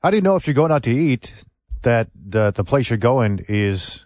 [0.00, 1.34] How do you know if you're going out to eat
[1.82, 4.04] that the, the place you're going is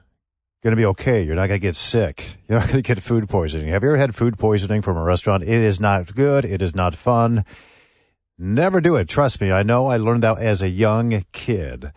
[0.62, 1.22] going to be okay?
[1.22, 2.38] You're not going to get sick.
[2.48, 3.68] You're not going to get food poisoning.
[3.68, 5.42] Have you ever had food poisoning from a restaurant?
[5.42, 6.46] It is not good.
[6.46, 7.44] It is not fun.
[8.38, 9.06] Never do it.
[9.06, 9.52] Trust me.
[9.52, 11.92] I know I learned that as a young kid.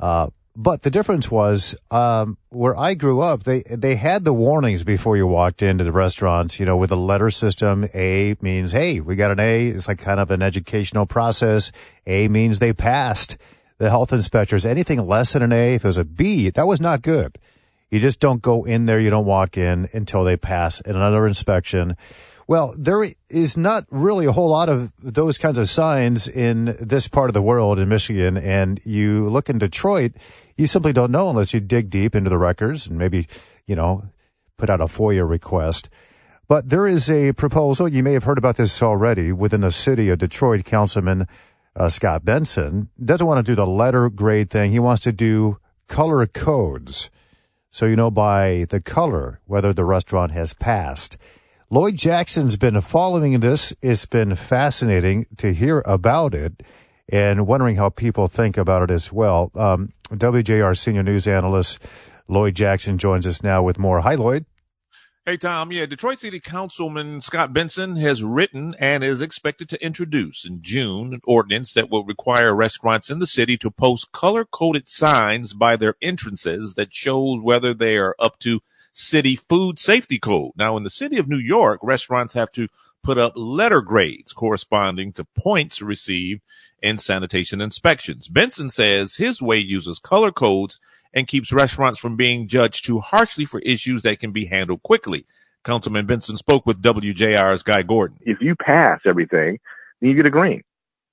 [0.00, 4.84] Uh, but the difference was um, where I grew up, they they had the warnings
[4.84, 6.58] before you walked into the restaurants.
[6.58, 9.68] You know, with the letter system, A means hey, we got an A.
[9.68, 11.72] It's like kind of an educational process.
[12.06, 13.36] A means they passed
[13.76, 14.64] the health inspectors.
[14.64, 17.38] Anything less than an A, if it was a B, that was not good.
[17.90, 18.98] You just don't go in there.
[18.98, 21.96] You don't walk in until they pass another inspection.
[22.48, 27.08] Well, there is not really a whole lot of those kinds of signs in this
[27.08, 28.36] part of the world in Michigan.
[28.36, 30.12] And you look in Detroit,
[30.56, 33.26] you simply don't know unless you dig deep into the records and maybe,
[33.66, 34.04] you know,
[34.58, 35.88] put out a FOIA request.
[36.46, 37.88] But there is a proposal.
[37.88, 40.64] You may have heard about this already within the city of Detroit.
[40.64, 41.26] Councilman
[41.74, 44.70] uh, Scott Benson doesn't want to do the letter grade thing.
[44.70, 47.10] He wants to do color codes.
[47.70, 51.18] So you know by the color whether the restaurant has passed.
[51.68, 53.74] Lloyd Jackson's been following this.
[53.82, 56.62] It's been fascinating to hear about it
[57.08, 59.50] and wondering how people think about it as well.
[59.56, 61.84] Um, WJR senior news analyst
[62.28, 64.00] Lloyd Jackson joins us now with more.
[64.02, 64.46] Hi, Lloyd.
[65.24, 65.72] Hey, Tom.
[65.72, 71.12] Yeah, Detroit City Councilman Scott Benson has written and is expected to introduce in June
[71.14, 75.74] an ordinance that will require restaurants in the city to post color coded signs by
[75.74, 78.60] their entrances that shows whether they are up to
[78.96, 80.52] city food safety code.
[80.56, 82.68] Now, in the city of New York, restaurants have to
[83.04, 86.40] put up letter grades corresponding to points received
[86.82, 88.26] in sanitation inspections.
[88.26, 90.80] Benson says his way uses color codes
[91.12, 95.26] and keeps restaurants from being judged too harshly for issues that can be handled quickly.
[95.62, 98.18] Councilman Benson spoke with WJR's Guy Gordon.
[98.22, 99.58] If you pass everything,
[100.00, 100.62] then you get a green.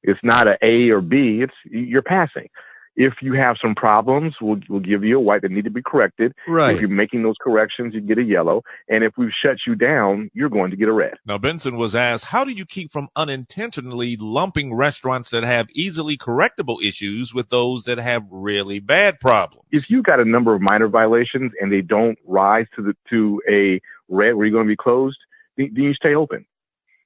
[0.03, 1.41] It's not a A or B.
[1.43, 2.47] It's you're passing.
[2.95, 5.81] If you have some problems, we'll, we'll give you a white that need to be
[5.81, 6.33] corrected.
[6.47, 6.75] Right.
[6.75, 8.61] If you're making those corrections, you get a yellow.
[8.87, 11.15] And if we've shut you down, you're going to get a red.
[11.25, 16.17] Now, Benson was asked, how do you keep from unintentionally lumping restaurants that have easily
[16.17, 19.65] correctable issues with those that have really bad problems?
[19.71, 23.41] If you've got a number of minor violations and they don't rise to the, to
[23.49, 25.17] a red where you're going to be closed,
[25.57, 26.45] then you stay open.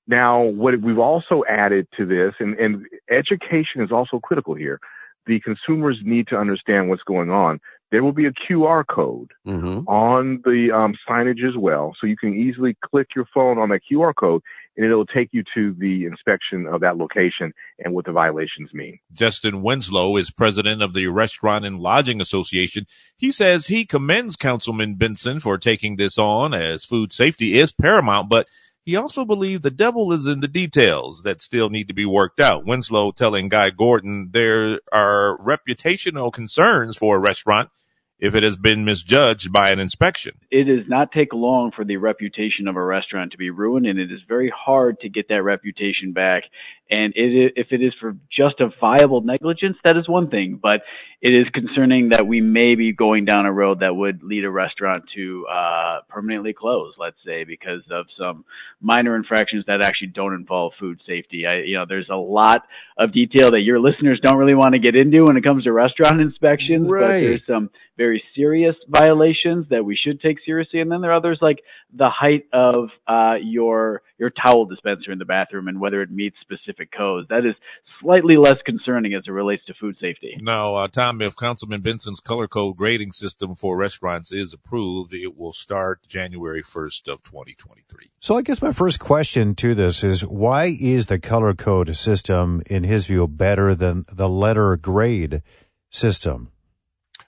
[0.05, 4.79] Now, what we've also added to this, and, and education is also critical here
[5.27, 7.59] the consumers need to understand what's going on.
[7.91, 9.87] There will be a QR code mm-hmm.
[9.87, 13.79] on the um, signage as well, so you can easily click your phone on that
[13.89, 14.41] QR code,
[14.75, 18.99] and it'll take you to the inspection of that location and what the violations mean.
[19.15, 22.85] Justin Winslow is president of the Restaurant and Lodging Association.
[23.15, 28.27] He says he commends Councilman Benson for taking this on, as food safety is paramount,
[28.29, 28.47] but
[28.87, 32.39] he also believed the devil is in the details that still need to be worked
[32.39, 32.65] out.
[32.65, 37.69] Winslow telling Guy Gordon there are reputational concerns for a restaurant
[38.17, 40.35] if it has been misjudged by an inspection.
[40.49, 43.99] It does not take long for the reputation of a restaurant to be ruined, and
[43.99, 46.43] it is very hard to get that reputation back.
[46.89, 50.81] And it, if it is for justifiable negligence, that is one thing, but
[51.19, 54.51] it is concerning that we may be going down a road that would lead a
[54.51, 58.45] restaurant to uh, permanently close, let's say, because of some
[58.81, 61.47] minor infractions that actually don't involve food safety.
[61.47, 62.61] I, you know, there's a lot
[62.99, 65.71] of detail that your listeners don't really want to get into when it comes to
[65.71, 67.01] restaurant inspections, right.
[67.01, 70.81] but there's some very serious violations that we should take seriously.
[70.81, 75.19] And then there are others like the height of uh, your your towel dispenser in
[75.19, 77.27] the bathroom and whether it meets specific codes.
[77.29, 77.55] That is
[78.01, 80.37] slightly less concerning as it relates to food safety.
[80.39, 85.37] Now, uh, Tom, if Councilman Benson's color code grading system for restaurants is approved, it
[85.37, 88.11] will start January 1st of 2023.
[88.19, 92.61] So I guess my first question to this is why is the color code system,
[92.69, 95.41] in his view, better than the letter grade
[95.89, 96.51] system?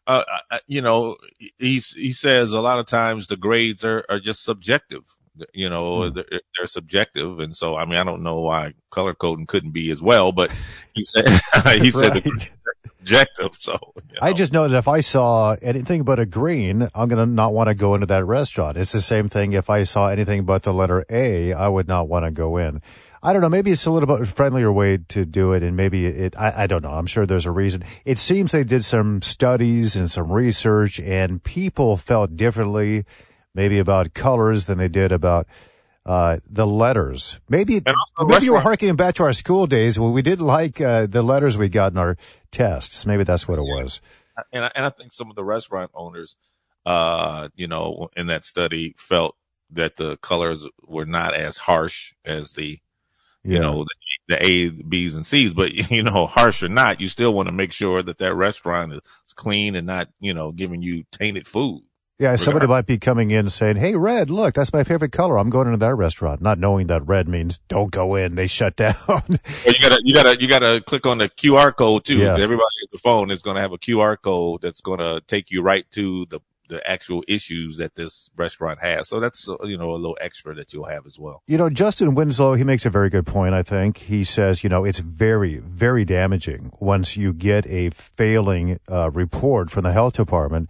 [0.10, 0.24] uh,
[0.66, 1.18] you know,
[1.60, 5.04] he's, he says a lot of times the grades are, are just subjective.
[5.54, 6.16] You know, hmm.
[6.16, 10.02] they're, subjective, and so I mean, I don't know why color coding couldn't be as
[10.02, 10.52] well, but
[10.94, 11.28] he said
[11.82, 12.22] he said
[13.00, 13.58] subjective.
[13.60, 14.20] So you know.
[14.22, 17.70] I just know that if I saw anything but a green, I'm gonna not want
[17.70, 18.78] to go into that restaurant.
[18.78, 22.08] It's the same thing if I saw anything but the letter A, I would not
[22.08, 22.82] want to go in.
[23.22, 23.50] I don't know.
[23.50, 26.38] Maybe it's a little bit friendlier way to do it, and maybe it.
[26.38, 26.92] I, I, don't know.
[26.92, 27.84] I'm sure there's a reason.
[28.06, 33.04] It seems they did some studies and some research, and people felt differently,
[33.54, 35.48] maybe about colors than they did about
[36.06, 37.40] uh, the letters.
[37.50, 37.82] Maybe
[38.20, 41.22] maybe you were harkening back to our school days when we didn't like uh, the
[41.22, 42.18] letters we got in our
[42.52, 43.06] tests.
[43.06, 44.02] Maybe that's what it was.
[44.54, 46.36] And I, and I think some of the restaurant owners,
[46.86, 49.36] uh, you know, in that study felt
[49.72, 52.80] that the colors were not as harsh as the
[53.44, 53.86] you know,
[54.28, 55.54] the A, B's, and C's.
[55.54, 58.94] But you know, harsh or not, you still want to make sure that that restaurant
[58.94, 59.02] is
[59.36, 61.84] clean and not you know giving you tainted food.
[62.20, 65.40] Yeah, somebody might be coming in saying, "Hey, red, look, that's my favorite color.
[65.40, 68.36] I'm going into that restaurant," not knowing that red means don't go in.
[68.36, 68.94] They shut down.
[69.08, 72.18] Well, you gotta, you gotta, you gotta click on the QR code too.
[72.18, 72.34] Yeah.
[72.38, 75.50] Everybody at the phone is going to have a QR code that's going to take
[75.50, 79.08] you right to the the actual issues that this restaurant has.
[79.08, 81.42] So that's uh, you know a little extra that you'll have as well.
[81.48, 83.98] You know, Justin Winslow, he makes a very good point, I think.
[83.98, 89.72] He says, you know, it's very, very damaging once you get a failing uh, report
[89.72, 90.70] from the health department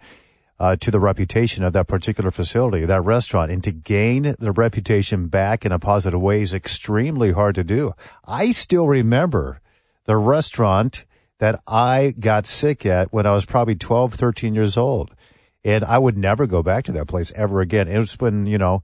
[0.60, 3.50] uh, to the reputation of that particular facility, that restaurant.
[3.50, 7.94] And to gain the reputation back in a positive way is extremely hard to do.
[8.26, 9.62] I still remember
[10.04, 11.06] the restaurant
[11.38, 15.16] that I got sick at when I was probably 12, 13 years old.
[15.64, 17.88] And I would never go back to that place ever again.
[17.88, 18.82] It's been, you know,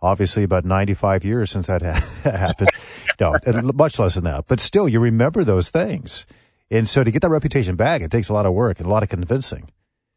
[0.00, 2.70] obviously about 95 years since that ha- happened.
[3.20, 3.34] no,
[3.74, 4.46] much less than that.
[4.48, 6.24] But still, you remember those things.
[6.70, 8.90] And so to get that reputation back, it takes a lot of work and a
[8.90, 9.68] lot of convincing.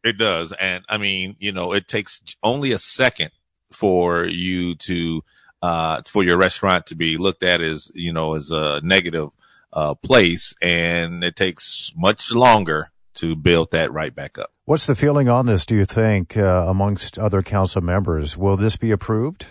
[0.04, 3.30] It does, and I mean, you know, it takes only a second
[3.70, 5.22] for you to
[5.62, 9.30] uh for your restaurant to be looked at as you know as a negative
[9.72, 14.50] uh place, and it takes much longer to build that right back up.
[14.64, 18.36] What's the feeling on this, do you think, uh, amongst other council members?
[18.36, 19.46] Will this be approved?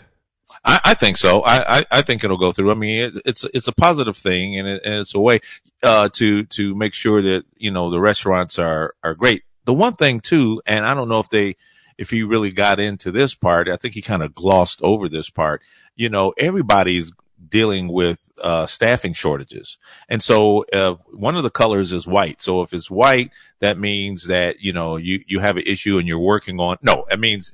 [0.65, 1.41] I, I think so.
[1.41, 2.71] I, I, I think it'll go through.
[2.71, 5.39] I mean, it, it's it's a positive thing, and, it, and it's a way
[5.83, 9.43] uh, to to make sure that you know the restaurants are are great.
[9.65, 11.55] The one thing too, and I don't know if they
[11.97, 13.69] if he really got into this part.
[13.69, 15.61] I think he kind of glossed over this part.
[15.95, 17.11] You know, everybody's
[17.47, 19.77] dealing with uh, staffing shortages,
[20.09, 22.41] and so uh, one of the colors is white.
[22.41, 26.07] So if it's white, that means that you know you you have an issue and
[26.07, 26.77] you're working on.
[26.81, 27.53] No, it means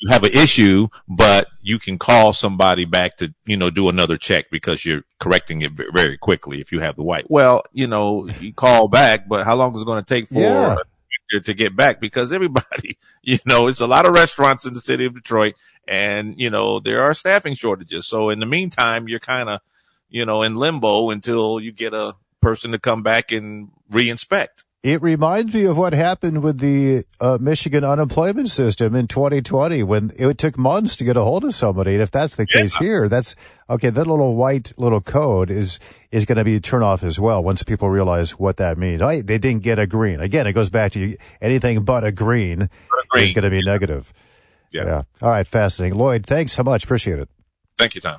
[0.00, 4.16] you have an issue, but you can call somebody back to, you know, do another
[4.16, 7.30] check because you're correcting it very quickly if you have the white.
[7.30, 10.40] Well, you know, you call back, but how long is it going to take for
[10.40, 10.76] Yeah.
[11.30, 12.00] To- to get back?
[12.00, 15.54] Because everybody, you know, it's a lot of restaurants in the city of Detroit
[15.86, 18.06] and, you know, there are staffing shortages.
[18.06, 19.60] So in the meantime, you're kind of,
[20.08, 24.64] you know, in limbo until you get a person to come back and re-inspect.
[24.82, 30.10] It reminds me of what happened with the uh, Michigan unemployment system in 2020 when
[30.16, 31.92] it took months to get a hold of somebody.
[31.92, 33.36] And if that's the case here, that's
[33.68, 33.90] okay.
[33.90, 35.78] That little white little code is
[36.10, 39.02] is going to be turned off as well once people realize what that means.
[39.02, 40.18] I, they didn't get a green.
[40.18, 42.68] Again, it goes back to you, anything but a green, is
[43.10, 43.34] green.
[43.34, 44.14] going to be negative.
[44.72, 45.02] Yeah.
[45.20, 45.46] All right.
[45.46, 45.98] Fascinating.
[45.98, 46.84] Lloyd, thanks so much.
[46.84, 47.28] Appreciate it.
[47.76, 48.18] Thank you, Tom.